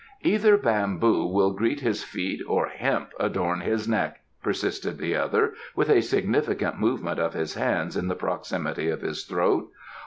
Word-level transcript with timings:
"Either 0.23 0.57
bamboo 0.57 1.27
will 1.27 1.51
greet 1.53 1.81
his 1.81 2.03
feet 2.03 2.41
or 2.47 2.65
hemp 2.69 3.11
adorn 3.19 3.59
his 3.61 3.87
neck," 3.87 4.21
persisted 4.41 4.97
the 4.97 5.15
other, 5.15 5.53
with 5.75 5.91
a 5.91 6.01
significant 6.01 6.79
movement 6.79 7.19
of 7.19 7.35
his 7.35 7.53
hands 7.53 7.95
in 7.95 8.07
the 8.07 8.15
proximity 8.15 8.89
of 8.89 9.01
his 9.01 9.23
throat. 9.25 9.69